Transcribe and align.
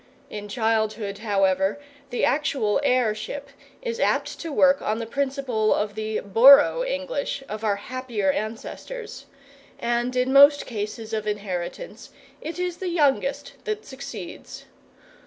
In 0.31 0.47
childhood, 0.47 1.19
however, 1.19 1.77
the 2.09 2.25
actual 2.25 2.81
heirship 2.83 3.49
is 3.83 3.99
apt 3.99 4.39
to 4.39 4.51
work 4.51 4.81
on 4.81 4.97
the 4.97 5.05
principle 5.05 5.75
of 5.75 5.93
the 5.93 6.21
"Borough 6.21 6.83
English" 6.83 7.43
of 7.47 7.63
our 7.63 7.75
happier 7.75 8.31
ancestors, 8.31 9.27
and 9.77 10.15
in 10.15 10.33
most 10.33 10.65
cases 10.65 11.13
of 11.13 11.27
inheritance 11.27 12.09
it 12.41 12.57
is 12.57 12.77
the 12.77 12.89
youngest 12.89 13.53
that 13.65 13.85
succeeds. 13.85 14.65